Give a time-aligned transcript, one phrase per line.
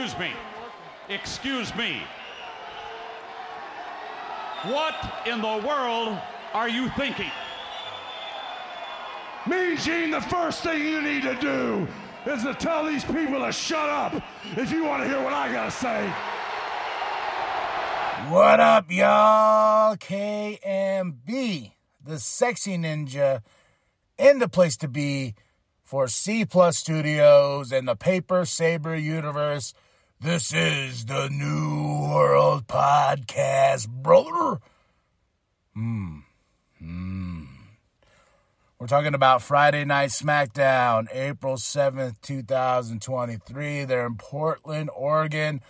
[0.00, 0.32] Excuse me.
[1.10, 2.00] Excuse me.
[4.62, 4.94] What
[5.26, 6.18] in the world
[6.54, 7.30] are you thinking?
[9.46, 11.86] Mean Gene, the first thing you need to do
[12.24, 14.14] is to tell these people to shut up
[14.56, 16.08] if you want to hear what I gotta say.
[18.32, 19.96] What up, y'all?
[19.96, 21.72] KMB,
[22.02, 23.42] the sexy ninja,
[24.18, 25.34] in the place to be
[25.84, 29.74] for C Plus Studios and the Paper Saber Universe.
[30.22, 34.60] This is the New World Podcast, brother.
[35.72, 36.18] Hmm.
[36.78, 37.44] Hmm.
[38.78, 43.84] We're talking about Friday Night SmackDown, April 7th, 2023.
[43.86, 45.62] They're in Portland, Oregon.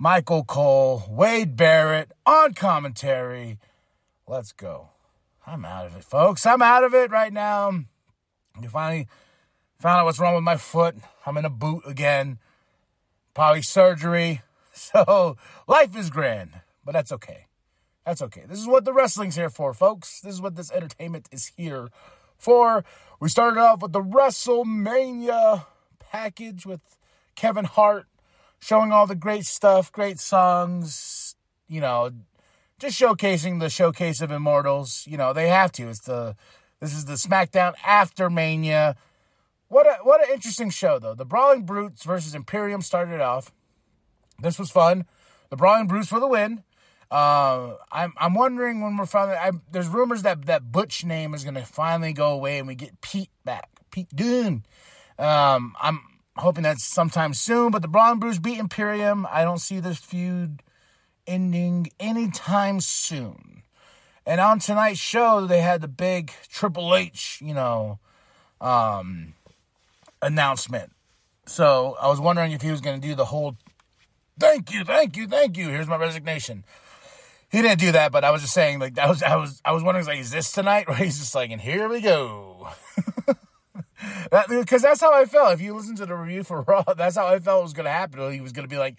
[0.00, 3.60] Michael Cole, Wade Barrett on commentary.
[4.26, 4.88] Let's go.
[5.46, 6.44] I'm out of it, folks.
[6.44, 7.70] I'm out of it right now.
[8.60, 9.06] You finally
[9.78, 10.96] found out what's wrong with my foot.
[11.24, 12.40] I'm in a boot again.
[13.36, 14.40] Probably surgery.
[14.78, 16.50] So life is grand,
[16.84, 17.46] but that's okay.
[18.04, 18.42] That's okay.
[18.46, 20.20] This is what the wrestling's here for, folks.
[20.20, 21.88] This is what this entertainment is here
[22.36, 22.84] for.
[23.18, 25.64] We started off with the WrestleMania
[25.98, 26.98] package with
[27.36, 28.06] Kevin Hart
[28.58, 31.36] showing all the great stuff, great songs,
[31.68, 32.10] you know,
[32.78, 35.06] just showcasing the showcase of Immortals.
[35.08, 35.88] You know, they have to.
[35.88, 36.36] It's the
[36.80, 38.94] this is the SmackDown after Mania.
[39.68, 41.14] What a what an interesting show though.
[41.14, 43.52] The Brawling Brutes versus Imperium started off.
[44.40, 45.06] This was fun.
[45.50, 46.62] The Brawling Brutes for the win.
[47.10, 49.36] Uh, I'm I'm wondering when we're finally.
[49.36, 53.00] I, there's rumors that that Butch name is gonna finally go away and we get
[53.00, 54.64] Pete back, Pete Dunne.
[55.18, 56.00] Um, I'm
[56.36, 57.70] hoping that's sometime soon.
[57.70, 59.26] But the Brawling Brutes beat Imperium.
[59.30, 60.62] I don't see this feud
[61.26, 63.62] ending anytime soon.
[64.24, 68.00] And on tonight's show, they had the big Triple H, you know,
[68.60, 69.34] um,
[70.22, 70.92] announcement.
[71.46, 73.56] So I was wondering if he was going to do the whole
[74.38, 75.68] thank you, thank you, thank you.
[75.68, 76.64] Here's my resignation.
[77.50, 79.72] He didn't do that, but I was just saying, like, that was, I was, I
[79.72, 80.88] was wondering, like, is this tonight?
[80.88, 82.68] Where he's just like, and here we go.
[84.30, 85.52] Because that, that's how I felt.
[85.52, 87.86] If you listen to the review for Raw, that's how I felt it was going
[87.86, 88.32] to happen.
[88.32, 88.96] He was going to be like,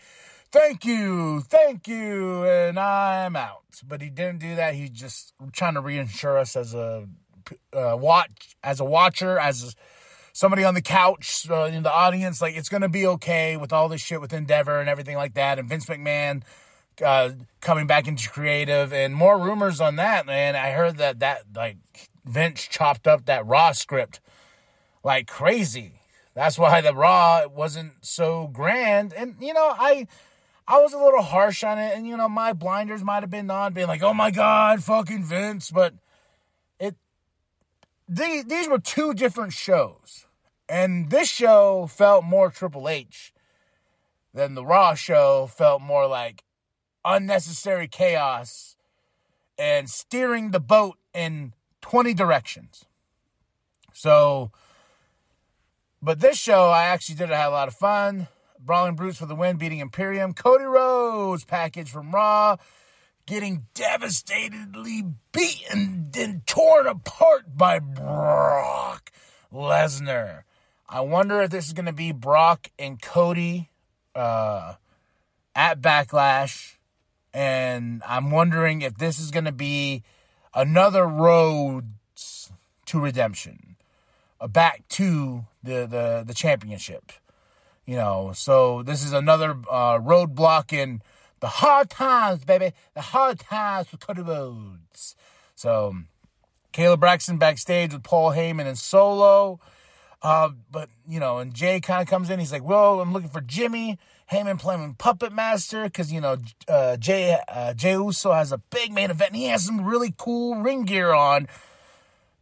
[0.52, 3.64] thank you, thank you, and I'm out.
[3.86, 4.74] But he didn't do that.
[4.74, 7.08] He's just trying to reassure us as a
[7.74, 9.68] uh, watch, as a watcher, as a,
[10.38, 13.90] somebody on the couch uh, in the audience, like it's gonna be okay with all
[13.90, 16.44] this shit with Endeavor and everything like that, and Vince McMahon
[17.04, 20.28] uh, coming back into creative, and more rumors on that.
[20.28, 21.78] Man, I heard that that like
[22.24, 24.20] Vince chopped up that Raw script
[25.04, 26.02] like crazy.
[26.36, 30.08] That's why the Raw wasn't so grand, and you know I.
[30.70, 33.50] I was a little harsh on it, and you know, my blinders might have been
[33.50, 35.94] on, being like, "Oh my God, fucking Vince," but
[36.78, 36.98] it
[38.10, 40.27] these these were two different shows.
[40.70, 43.34] And this show felt more Triple H
[44.34, 46.44] than the Raw show felt more like
[47.06, 48.76] unnecessary chaos
[49.58, 52.86] and steering the boat in 20 directions.
[53.94, 54.52] So,
[56.02, 58.28] but this show, I actually did have a lot of fun.
[58.60, 60.34] Brawling Brutes for the win, beating Imperium.
[60.34, 62.58] Cody Rhodes package from Raw,
[63.26, 69.12] getting devastatedly beaten and torn apart by Brock
[69.52, 70.44] Lesnar.
[70.90, 73.70] I wonder if this is going to be Brock and Cody
[74.16, 74.76] uh,
[75.56, 76.76] at Backlash.
[77.34, 80.04] And I'm wondering if this is going to be
[80.54, 81.92] another road
[82.86, 83.76] to redemption,
[84.40, 87.12] uh, back to the, the, the championship.
[87.86, 91.02] You know, so this is another uh, roadblock in
[91.42, 92.74] the hard times, baby.
[92.96, 95.16] The hard times for Cody Rhodes.
[95.56, 95.96] So,
[96.74, 99.60] Kayla Braxton backstage with Paul Heyman and Solo.
[100.28, 102.38] Uh, but you know, and Jey kind of comes in.
[102.38, 103.98] He's like, "Well, I'm looking for Jimmy."
[104.30, 106.36] Heyman playing Puppet Master because you know
[106.68, 109.30] uh, Jey uh, Jey Uso has a big main event.
[109.30, 111.48] and He has some really cool ring gear on.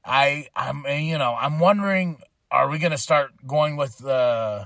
[0.04, 4.66] I I'm you know I'm wondering, are we gonna start going with uh,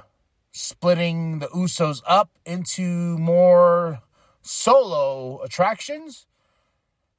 [0.54, 4.00] splitting the Usos up into more
[4.42, 6.26] solo attractions?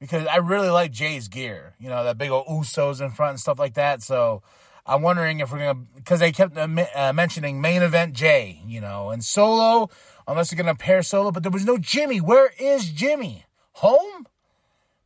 [0.00, 1.75] Because I really like Jey's gear.
[1.79, 4.03] You know that big old Usos in front and stuff like that.
[4.03, 4.43] So
[4.87, 8.81] I'm wondering if we're gonna because they kept uh, uh, mentioning main event Jey, you
[8.81, 9.91] know, and Solo,
[10.27, 12.21] unless they're gonna pair Solo, but there was no Jimmy.
[12.21, 13.44] Where is Jimmy?
[13.75, 14.27] Home?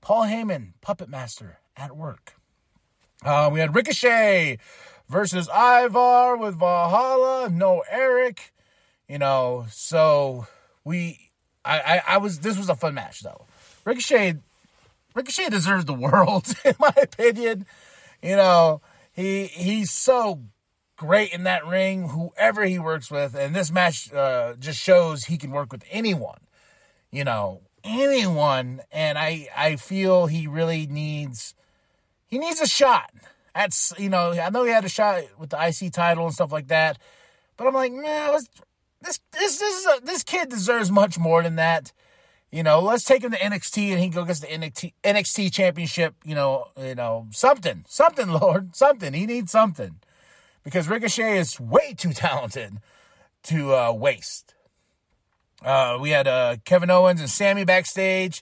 [0.01, 2.35] Paul Heyman, Puppet Master, at work.
[3.25, 4.59] Uh, we had Ricochet
[5.09, 7.49] versus Ivar with Valhalla.
[7.49, 8.53] No Erik,
[9.09, 9.67] you know.
[9.71, 10.47] So
[10.85, 11.31] we,
[11.65, 12.41] I, I, I was.
[12.41, 13.47] This was a fun match though.
[13.85, 14.37] Ricochet,
[15.15, 17.67] Ricochet deserves the world, in my opinion.
[18.23, 18.81] You know
[19.15, 20.43] he he's so
[20.97, 23.35] great in that ring, whoever he works with.
[23.35, 26.41] And this match uh, just shows he can work with anyone,
[27.11, 28.81] you know, anyone.
[28.93, 31.55] And I, I feel he really needs,
[32.27, 33.11] he needs a shot.
[33.55, 36.53] That's, you know, I know he had a shot with the IC title and stuff
[36.53, 36.99] like that,
[37.57, 38.49] but I'm like, man, this,
[39.01, 41.93] this, this, is a, this kid deserves much more than that.
[42.55, 46.15] You know, let's take him to NXT and he go gets the NXT, NXT championship.
[46.25, 49.13] You know, you know something, something, Lord, something.
[49.13, 49.97] He needs something
[50.63, 52.75] because Ricochet is way too talented
[53.45, 54.55] to uh, waste.
[55.65, 58.41] Uh, we had uh, Kevin Owens and Sami backstage.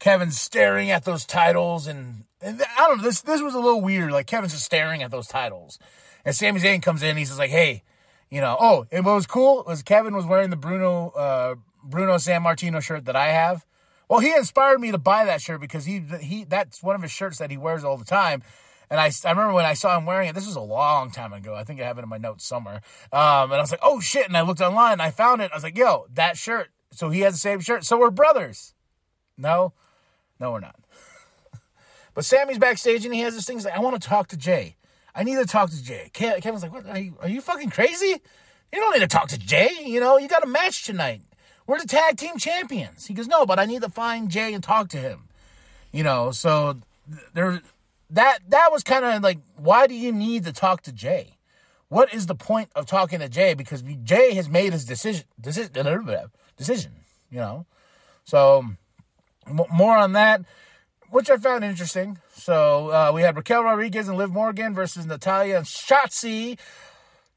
[0.00, 3.04] Kevin staring at those titles, and, and, I don't know.
[3.04, 4.10] This this was a little weird.
[4.10, 5.78] Like Kevin's just staring at those titles,
[6.24, 7.16] and Sami Zayn comes in.
[7.16, 7.84] He's just like, "Hey,
[8.28, 12.16] you know." Oh, and what was cool was Kevin was wearing the Bruno uh, Bruno
[12.16, 13.64] Sammartino shirt that I have.
[14.08, 17.10] Well, he inspired me to buy that shirt because he he that's one of his
[17.10, 18.42] shirts that he wears all the time.
[18.90, 21.32] And I, I remember when I saw him wearing it, this was a long time
[21.32, 21.54] ago.
[21.54, 22.82] I think I have it in my notes somewhere.
[23.10, 24.28] Um, and I was like, oh shit.
[24.28, 25.50] And I looked online and I found it.
[25.50, 26.68] I was like, yo, that shirt.
[26.90, 27.84] So he has the same shirt.
[27.84, 28.74] So we're brothers.
[29.38, 29.72] No,
[30.38, 30.76] no, we're not.
[32.14, 33.56] but Sami's backstage and he has this thing.
[33.56, 34.76] He's like, I want to talk to Jey.
[35.14, 36.10] I need to talk to Jey.
[36.12, 36.86] Kevin's like, what?
[36.86, 38.20] Are you, are you fucking crazy?
[38.72, 39.70] You don't need to talk to Jey.
[39.86, 41.22] You know, you got a match tonight.
[41.66, 43.06] We're the tag team champions.
[43.06, 45.28] He goes, no, but I need to find Jey and talk to him.
[45.92, 46.78] You know, so
[47.34, 47.60] there,
[48.10, 51.36] that that was kind of like, why do you need to talk to Jey?
[51.88, 53.52] What is the point of talking to Jey?
[53.52, 55.72] Because Jey has made his decision, decision,
[56.56, 56.92] decision.
[57.30, 57.66] You know,
[58.24, 58.64] so
[59.46, 60.42] more on that,
[61.10, 62.18] which I found interesting.
[62.34, 66.58] So uh, we had Raquel Rodriguez and Liv Morgan versus Natalya and Shotzi.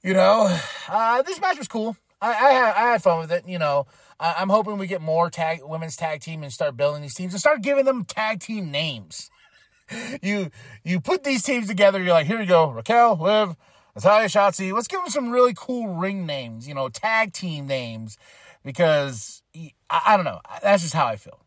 [0.02, 0.58] You know,
[0.88, 1.98] uh, this match was cool.
[2.22, 3.48] I, I had I had fun with it.
[3.48, 3.88] You know,
[4.20, 7.34] I, am hoping we get more tag women's tag team and start building these teams
[7.34, 9.30] and start giving them tag team names.
[10.22, 10.50] you
[10.84, 12.00] you put these teams together.
[12.02, 13.56] You're like, here we go, Raquel, Liv,
[13.96, 14.74] Natalya, Shotzi.
[14.74, 16.68] Let's give them some really cool ring names.
[16.68, 18.18] You know, tag team names,
[18.64, 20.42] because I, I don't know.
[20.62, 21.40] That's just how I feel.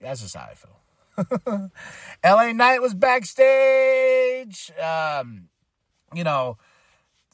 [0.00, 0.78] That's just how I feel.
[2.24, 4.70] LA Knight was backstage.
[4.80, 5.48] Um,
[6.14, 6.58] you know,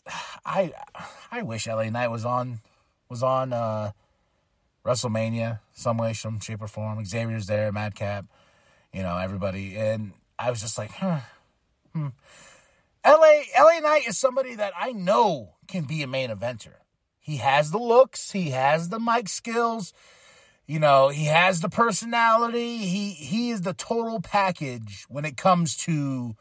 [0.47, 0.73] I
[1.31, 2.61] I wish LA Knight was on
[3.09, 3.93] was on uh
[4.85, 7.05] WrestleMania, some way, some shape or form.
[7.05, 8.27] Xavier's there, Madcap,
[8.93, 9.77] you know, everybody.
[9.77, 11.21] And I was just like, huh.
[11.93, 12.09] Hmm.
[13.07, 16.75] LA, LA Knight is somebody that I know can be a main eventer.
[17.21, 19.93] He has the looks, he has the mic skills,
[20.67, 22.79] you know, he has the personality.
[22.79, 26.37] He he is the total package when it comes to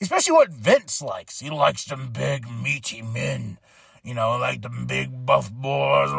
[0.00, 1.38] especially what Vince likes.
[1.38, 3.58] He likes them big meaty men.
[4.02, 6.10] You know, like the big buff boys.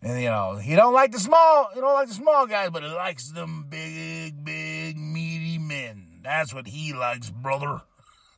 [0.00, 2.82] And you know, he don't like the small, he don't like the small guys, but
[2.82, 6.20] he likes them big, big, meaty men.
[6.22, 7.82] That's what he likes, brother.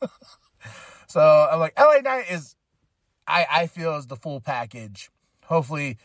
[1.07, 2.57] so I'm like, LA Knight is,
[3.27, 5.11] I I feel is the full package.
[5.45, 5.99] Hopefully,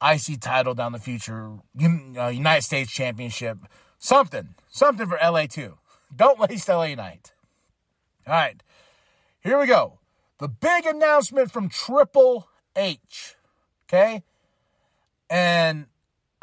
[0.00, 3.58] I see title down the future, uh, United States Championship,
[3.98, 5.78] something, something for LA too.
[6.14, 7.32] Don't waste LA Knight.
[8.26, 8.62] All right,
[9.40, 10.00] here we go.
[10.38, 13.36] The big announcement from Triple H.
[13.88, 14.22] Okay,
[15.32, 15.86] and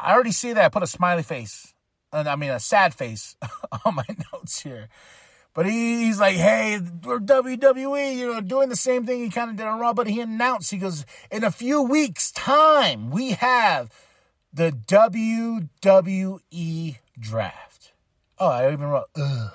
[0.00, 0.64] I already see that.
[0.64, 1.72] I put a smiley face,
[2.12, 3.36] and I mean a sad face
[3.84, 4.88] on my notes here.
[5.54, 9.50] But he, he's like, hey, we're WWE, you know, doing the same thing he kind
[9.50, 9.92] of did on Raw.
[9.92, 13.90] But he announced, he goes, in a few weeks' time, we have
[14.52, 17.92] the WWE draft.
[18.38, 19.52] Oh, I even wrote, ugh.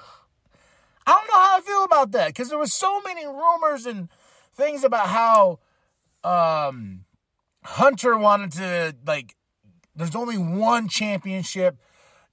[1.08, 4.10] I don't know how I feel about that because there was so many rumors and
[4.54, 5.60] things about how
[6.24, 7.05] um,
[7.66, 9.36] Hunter wanted to like.
[9.96, 11.78] There's only one championship,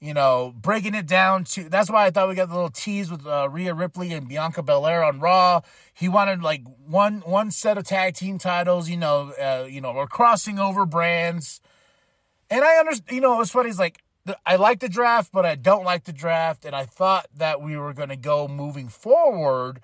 [0.00, 1.68] you know, breaking it down to.
[1.68, 4.62] That's why I thought we got the little tease with uh, Rhea Ripley and Bianca
[4.62, 5.62] Belair on Raw.
[5.94, 8.90] He wanted like one one set of tag team titles.
[8.90, 11.62] You know, uh, you know, we're crossing over brands,
[12.50, 13.14] and I understand.
[13.14, 13.70] You know, it's funny.
[13.70, 14.02] He's like,
[14.44, 17.78] I like the draft, but I don't like the draft, and I thought that we
[17.78, 19.80] were going to go moving forward,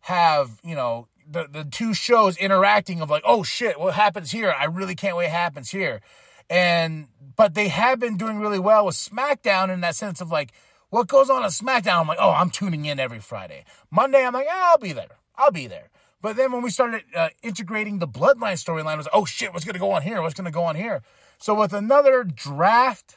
[0.00, 4.54] have you know the, the two shows interacting of like, oh shit, what happens here?
[4.56, 6.00] I really can't wait happens here.
[6.48, 10.52] And but they have been doing really well with SmackDown in that sense of like
[10.90, 12.00] what goes on on SmackDown.
[12.00, 13.64] I'm like, oh, I'm tuning in every Friday.
[13.90, 15.18] Monday, I'm like, yeah, I'll be there.
[15.36, 15.90] I'll be there.
[16.22, 19.78] But then when we started uh, integrating the Bloodline storyline, was oh shit, what's gonna
[19.78, 20.22] go on here?
[20.22, 21.02] What's gonna go on here?
[21.38, 23.16] So with another draft,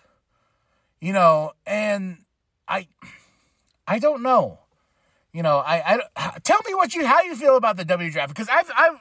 [0.99, 2.25] you know, and
[2.67, 2.87] I,
[3.87, 4.59] I don't know.
[5.33, 8.29] You know, I, I tell me what you how you feel about the W draft
[8.29, 8.97] because I've I've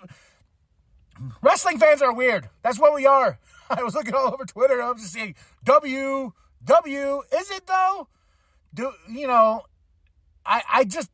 [1.43, 2.49] wrestling fans are weird.
[2.63, 3.39] That's what we are.
[3.71, 4.81] I was looking all over Twitter.
[4.83, 6.33] I was just saying W
[6.65, 7.23] W.
[7.35, 8.09] Is it though?
[8.75, 9.63] Do you know?
[10.45, 11.11] I I just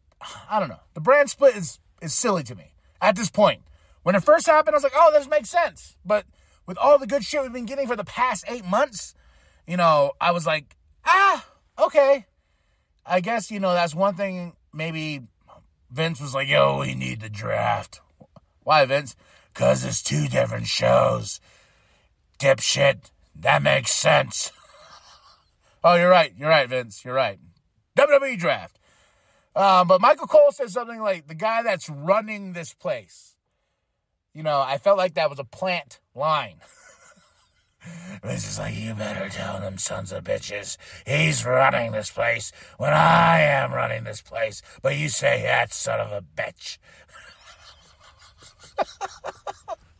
[0.51, 0.81] I don't know.
[0.95, 2.73] The brand split is is silly to me.
[3.01, 3.63] at this point.
[4.03, 5.97] When it first happened, I was like, oh, this makes sense.
[6.05, 6.27] But
[6.67, 9.15] with all the good shit we've been getting for the past eight months,
[9.67, 11.47] you know, I was like, ah,
[11.79, 12.27] okay.
[13.07, 15.23] I guess, you know, that's one thing maybe
[15.91, 18.01] Vince was like, yo, we need the draft.
[18.63, 19.17] Why, Vince?
[19.53, 21.41] Because it's two different shows.
[22.39, 23.11] Dipshit.
[23.37, 24.53] That makes sense.
[25.85, 26.33] oh, you're right.
[26.37, 27.05] You're right, Vince.
[27.05, 27.39] You're right.
[27.97, 28.79] WWE draft.
[29.57, 33.37] Um, but Michael Cole said something like, the guy that's running this place.
[34.33, 36.57] You know, I felt like that was a plant line.
[38.23, 40.77] This is like, you better tell them sons of bitches
[41.07, 44.63] he's running this place when I am running this place.
[44.83, 46.79] But you say that son of a bitch.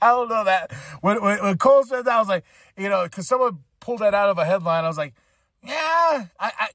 [0.01, 0.73] I don't know that.
[1.01, 2.45] When, when, when, Cole said that, I was like,
[2.77, 4.85] you know, because someone pulled that out of a headline.
[4.85, 5.15] I was like,
[5.63, 6.53] yeah, I.
[6.59, 6.69] I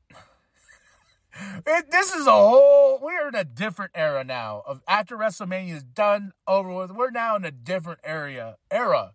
[1.66, 3.00] it, this is a whole.
[3.02, 4.64] We're in a different era now.
[4.66, 9.14] Of after WrestleMania is done over with, we're now in a different area era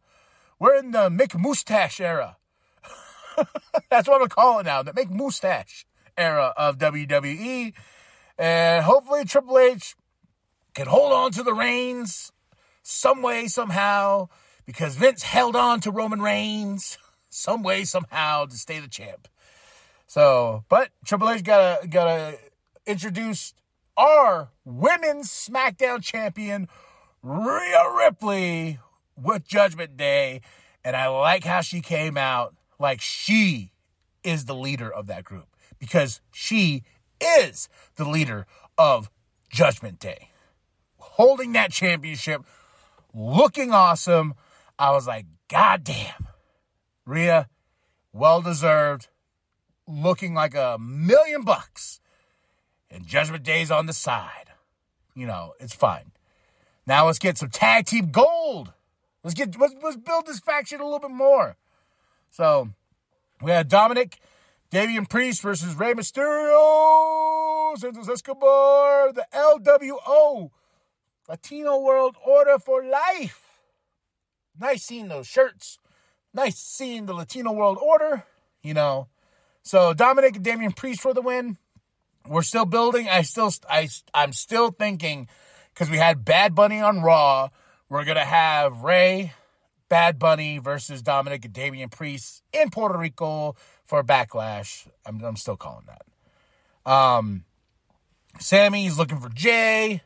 [0.64, 2.38] we're in the Mick Mustache era.
[3.90, 5.84] That's what I'm calling it now, the Mick Mustache
[6.16, 7.74] era of WWE.
[8.38, 9.94] And hopefully Triple H
[10.72, 12.32] can hold on to the reins
[12.82, 14.30] some way, somehow,
[14.64, 16.96] because Vince held on to Roman Reigns
[17.28, 19.28] some way, somehow to stay the champ.
[20.06, 22.38] So, but Triple H gotta gotta
[22.86, 23.52] introduce
[23.98, 26.68] our women's SmackDown champion,
[27.22, 28.78] Rhea Ripley,
[29.16, 30.40] with Judgment Day.
[30.84, 33.72] And I like how she came out like she
[34.22, 36.82] is the leader of that group because she
[37.20, 39.10] is the leader of
[39.50, 40.30] Judgment Day.
[40.96, 42.42] Holding that championship,
[43.14, 44.34] looking awesome.
[44.78, 46.28] I was like, God damn.
[47.06, 47.48] Rhea,
[48.12, 49.08] well deserved,
[49.86, 52.00] looking like a million bucks.
[52.90, 54.52] And Judgment Day's on the side.
[55.14, 56.12] You know, it's fine.
[56.86, 58.72] Now let's get some tag team gold.
[59.24, 61.56] Let's get let's, let's build this faction a little bit more.
[62.30, 62.68] So
[63.42, 64.18] we had Dominic,
[64.70, 70.50] Damian Priest versus Rey Mysterio, Santos Escobar, the LWO,
[71.26, 73.40] Latino World Order for Life.
[74.60, 75.78] Nice seeing those shirts.
[76.34, 78.24] Nice seeing the Latino World Order.
[78.62, 79.08] You know,
[79.62, 81.56] so Dominic and Damian Priest for the win.
[82.28, 83.08] We're still building.
[83.08, 85.28] I still I I'm still thinking
[85.72, 87.48] because we had Bad Bunny on Raw
[87.88, 89.32] we're going to have Rey,
[89.88, 94.86] Bad Bunny versus Dominic and Damian Priest in Puerto Rico for Backlash.
[95.06, 96.90] I'm, I'm still calling that.
[96.90, 97.44] Um,
[98.40, 100.02] Sami's looking for Jey.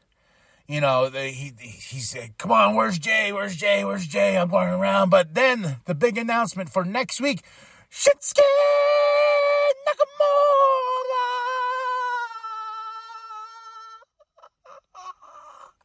[0.66, 3.32] You know, the, he he said, "Come on, where's Jey?
[3.32, 3.86] Where's Jey?
[3.86, 7.42] Where's Jey?" I'm going around, but then the big announcement for next week:
[7.90, 8.42] Shinsuke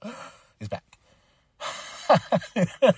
[0.03, 0.13] Nakamura
[0.59, 0.92] is back.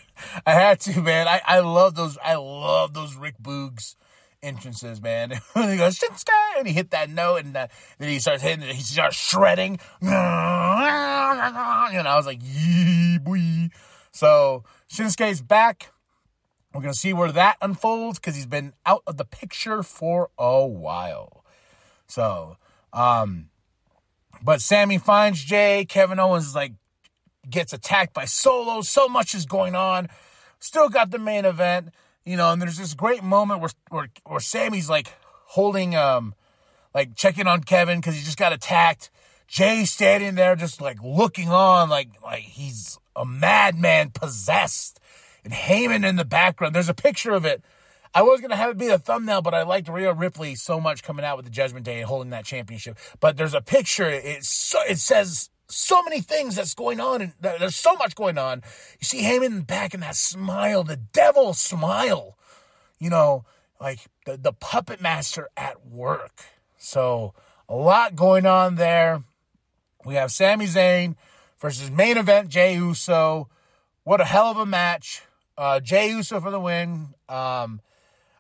[0.46, 1.28] I had to, man.
[1.28, 2.18] I, I love those.
[2.24, 3.96] I love those Rick Boogs
[4.44, 5.32] entrances, man.
[5.54, 8.64] when he goes Shinsuke, and he hit that note, and uh, then he starts hitting.
[8.64, 9.80] He starts shredding.
[11.36, 13.70] And I was like, yee boy.
[14.12, 15.92] So Shinsuke's back.
[16.74, 20.66] We're gonna see where that unfolds because he's been out of the picture for a
[20.66, 21.46] while.
[22.08, 22.58] So,
[22.94, 23.50] um,
[24.42, 25.86] but Sami finds Jey.
[25.86, 26.74] Kevin Owens is like,
[27.50, 28.82] gets attacked by Solo.
[28.82, 30.10] So much is going on.
[30.60, 31.90] Still got the main event,
[32.26, 35.14] you know, and there's this great moment where where, where Sami's like
[35.46, 36.34] holding um
[36.94, 39.12] like checking on Kevin because he just got attacked.
[39.48, 45.00] Jey standing there just like looking on like like he's a madman possessed.
[45.44, 46.74] And Heyman in the background.
[46.74, 47.64] There's a picture of it.
[48.16, 51.04] I was gonna have it be a thumbnail, but I liked Rhea Ripley so much
[51.04, 52.98] coming out with the Judgment Day and holding that championship.
[53.20, 54.10] But there's a picture.
[54.10, 58.38] It's so, it says so many things that's going on, and there's so much going
[58.38, 58.62] on.
[59.00, 62.38] You see Heyman back in that smile, the devil smile,
[63.00, 63.46] you know,
[63.80, 66.44] like the, the puppet master at work.
[66.78, 67.34] So
[67.68, 69.24] a lot going on there.
[70.06, 71.16] We have Sami Zayn
[71.60, 73.50] versus main event Jey Uso.
[74.04, 75.24] What a hell of a match.
[75.58, 77.16] Uh, Jey Uso for the win.
[77.28, 77.82] Um,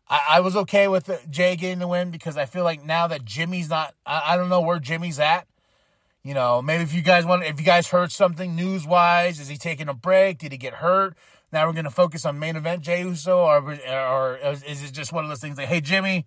[0.07, 3.25] I, I, was okay with Jey getting the win because I feel like now that
[3.25, 5.47] Jimmy's not, I, I don't know where Jimmy's at.
[6.25, 9.47] You know, maybe if you guys want, if you guys heard something news wise, is
[9.47, 10.39] he taking a break?
[10.39, 11.15] Did he get hurt?
[11.51, 15.13] Now we're going to focus on main event Jey Uso, or, or is it just
[15.13, 16.25] one of those things like, hey, Jimmy,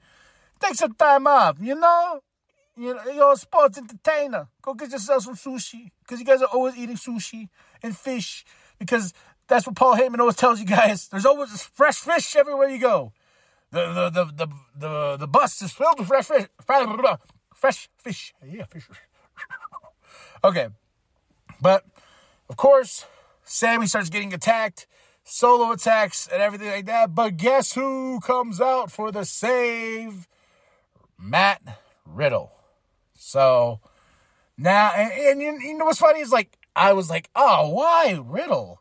[0.61, 2.21] take some time off, you know?
[2.77, 4.47] You know, you're a sports entertainer.
[4.63, 5.91] Go get yourself some sushi.
[6.05, 7.49] Because you guys are always eating sushi
[7.83, 8.45] and fish.
[8.79, 9.13] Because
[9.49, 11.09] that's what Paul Heyman always tells you guys.
[11.09, 13.13] There's always fresh fish everywhere you go.
[13.73, 16.47] The the the the the, the bus is filled with fresh fish.
[17.53, 18.33] Fresh fish.
[18.47, 18.89] Yeah, fish.
[20.45, 20.69] Okay.
[21.61, 21.85] But
[22.49, 23.05] of course,
[23.45, 24.87] Sami starts getting attacked,
[25.25, 27.15] solo attacks, and everything like that.
[27.15, 30.29] But guess who comes out for the save?
[31.19, 31.63] Matt
[32.07, 32.53] Riddle.
[33.15, 33.81] So
[34.57, 38.81] now, and, and you, know what's funny is like, I was like, oh, why Riddle?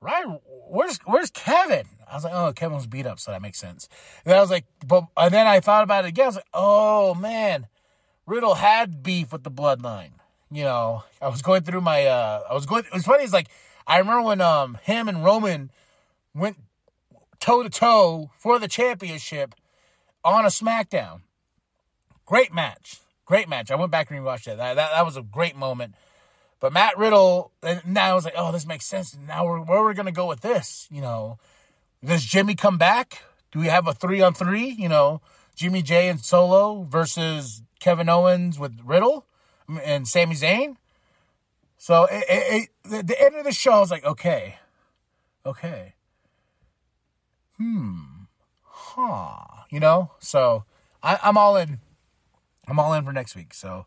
[0.00, 0.24] Right?
[0.68, 1.86] Where's where's Kevin?
[2.10, 3.88] I was like, oh, Kevin was beat up, so that makes sense.
[4.24, 6.24] And then I was like, but and then I thought about it again.
[6.24, 7.68] I was like, oh man,
[8.26, 10.12] Riddle had beef with the bloodline.
[10.54, 13.32] You know, I was going through my uh I was going it was funny, it's
[13.32, 13.48] like
[13.88, 15.72] I remember when um him and Roman
[16.32, 16.58] went
[17.40, 19.56] toe to toe for the championship
[20.24, 21.22] on a SmackDown.
[22.24, 23.00] Great match.
[23.26, 23.72] Great match.
[23.72, 24.44] I went back and rewatched.
[24.44, 25.96] That, that, that was a great moment.
[26.60, 29.16] But Matt Riddle, and now I was like, oh, this makes sense.
[29.26, 30.86] Now we're, where are we going to go with this?
[30.88, 31.38] You know,
[32.02, 33.22] does Jimmy come back?
[33.50, 34.68] Do we have a three on three?
[34.68, 35.20] You know,
[35.56, 39.26] Jimmy J and Solo versus Kevin Owens with Riddle
[39.82, 40.76] and Sami Zayn?
[41.78, 44.56] So it, it, it, the end of the show, I was like, okay,
[45.44, 45.94] okay.
[47.58, 48.24] Hmm.
[48.62, 49.64] Huh.
[49.70, 50.10] You know?
[50.18, 50.64] So
[51.02, 51.78] I, I'm all in.
[52.66, 53.52] I'm all in for next week.
[53.52, 53.86] So,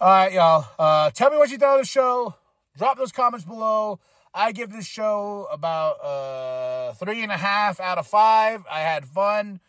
[0.00, 0.66] all right, y'all.
[0.78, 2.34] Uh, tell me what you thought of the show.
[2.78, 4.00] Drop those comments below.
[4.32, 8.64] I give this show about uh, three and a half out of five.
[8.70, 9.60] I had fun.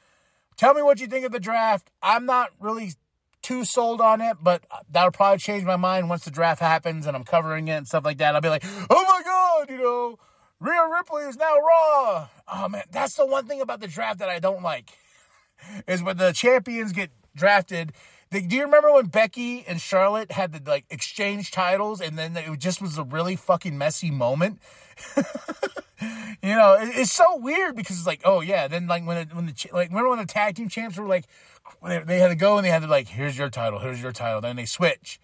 [0.57, 1.89] Tell me what you think of the draft.
[2.01, 2.93] I'm not really
[3.41, 7.15] too sold on it, but that'll probably change my mind once the draft happens and
[7.15, 8.35] I'm covering it and stuff like that.
[8.35, 10.17] I'll be like, oh my God, you know,
[10.59, 12.27] Rhea Ripley is now Raw.
[12.51, 14.91] Oh man, that's the one thing about the draft that I don't like
[15.87, 17.93] is when the champions get drafted.
[18.29, 22.59] Do you remember when Becky and Charlotte had to like exchange titles, and then it
[22.59, 24.59] just was a really fucking messy moment?
[25.15, 29.45] you know, it's so weird because it's like, oh yeah, then like when it, when
[29.45, 31.25] the like remember when the tag team champs were like,
[32.05, 34.41] they had to go and they had to like, here's your title, here's your title,
[34.41, 35.19] then they switch.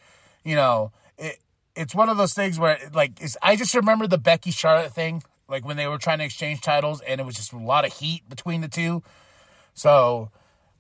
[0.46, 1.40] You know, it
[1.76, 5.66] it's one of those things where like I just remember the Becky Charlotte thing, like
[5.66, 8.28] when they were trying to exchange titles, and it was just a lot of heat
[8.30, 9.04] between the two.
[9.74, 10.32] So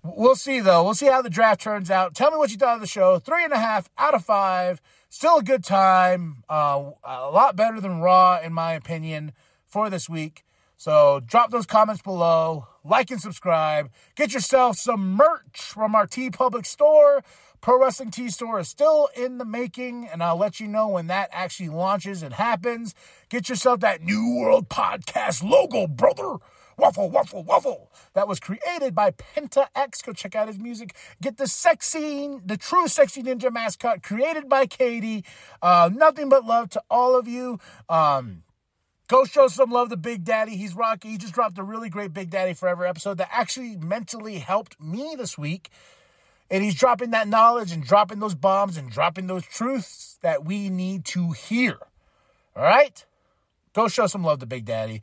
[0.03, 0.83] We'll see though.
[0.83, 2.13] We'll see how the draft turns out.
[2.13, 3.19] Tell me what you thought of the show.
[3.19, 4.81] Three and a half out of five.
[5.09, 6.43] Still a good time.
[6.49, 9.31] Uh, a lot better than Raw, in my opinion,
[9.65, 10.43] for this week.
[10.75, 12.67] So drop those comments below.
[12.83, 13.89] Like and subscribe.
[14.15, 17.23] Get yourself some merch from our TeePublic store.
[17.61, 21.07] Pro Wrestling T store is still in the making, and I'll let you know when
[21.07, 22.93] that actually launches and happens.
[23.29, 26.39] Get yourself that New World Podcast logo, brother.
[26.83, 27.89] Waffle, waffle, waffle.
[28.13, 30.01] That was created by Penta X.
[30.01, 30.93] Go check out his music.
[31.21, 35.23] Get the sexy, the true sexy ninja mascot created by Katie.
[35.61, 37.57] Uh, nothing but love to all of you.
[37.87, 38.43] Um,
[39.07, 40.57] Go show some love to Big Daddy.
[40.57, 41.11] He's rocky.
[41.11, 45.15] He just dropped a really great Big Daddy Forever episode that actually mentally helped me
[45.17, 45.69] this week.
[46.51, 50.69] And he's dropping that knowledge and dropping those bombs and dropping those truths that we
[50.69, 51.77] need to hear.
[52.57, 53.05] All right?
[53.71, 55.01] Go show some love to Big Daddy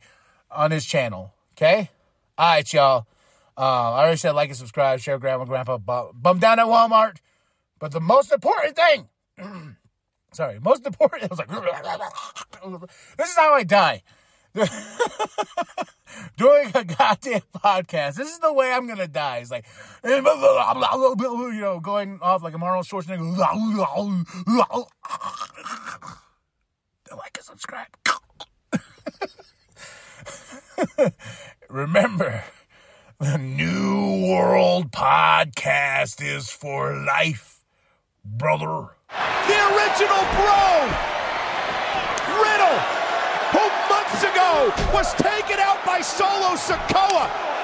[0.51, 1.33] on his channel.
[1.61, 1.91] Okay?
[2.39, 3.05] All right, y'all.
[3.55, 7.17] Uh, I already said like and subscribe, share, grandma, grandpa, bum down at Walmart.
[7.77, 9.07] But the most important thing,
[10.33, 11.49] sorry, most important, I was like,
[13.17, 14.01] this is how I die.
[16.35, 18.15] Doing a goddamn podcast.
[18.15, 19.37] This is the way I'm gonna die.
[19.37, 19.67] It's like,
[20.03, 23.37] you know, going off like a Arnold Schwarzenegger.
[27.11, 27.87] like and subscribe.
[31.69, 32.43] Remember,
[33.19, 37.63] the New World Podcast is for life,
[38.25, 38.89] brother.
[39.47, 40.89] The original bro,
[42.41, 42.79] Riddle,
[43.51, 47.60] who months ago was taken out by Solo Sikoa